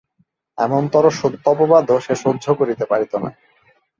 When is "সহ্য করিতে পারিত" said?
2.23-3.13